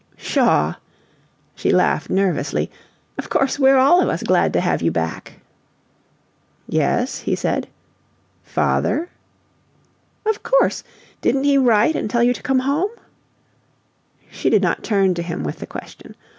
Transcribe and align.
"Pshaw!" 0.17 0.77
She 1.53 1.69
laughed 1.71 2.09
nervously. 2.09 2.71
"Of 3.19 3.29
course 3.29 3.59
we're 3.59 3.77
all 3.77 4.01
of 4.01 4.09
us 4.09 4.23
glad 4.23 4.51
to 4.53 4.59
have 4.59 4.81
you 4.81 4.89
back." 4.89 5.33
"Yes?" 6.67 7.19
he 7.19 7.35
said. 7.35 7.67
"Father?" 8.41 9.09
"Of 10.25 10.41
course! 10.41 10.83
Didn't 11.21 11.43
he 11.43 11.55
write 11.59 11.95
and 11.95 12.09
tell 12.09 12.23
you 12.23 12.33
to 12.33 12.41
come 12.41 12.61
home?" 12.65 12.89
She 14.31 14.49
did 14.49 14.63
not 14.63 14.83
turn 14.83 15.13
to 15.13 15.21
him 15.21 15.43
with 15.43 15.59
the 15.59 15.67
question. 15.67 16.15